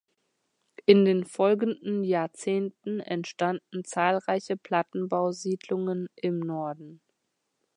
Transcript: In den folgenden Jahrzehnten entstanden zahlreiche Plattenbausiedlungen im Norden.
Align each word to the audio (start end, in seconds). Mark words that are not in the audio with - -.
In 0.87 1.05
den 1.05 1.25
folgenden 1.25 2.03
Jahrzehnten 2.03 3.01
entstanden 3.01 3.83
zahlreiche 3.85 4.57
Plattenbausiedlungen 4.57 6.07
im 6.15 6.39
Norden. 6.39 7.01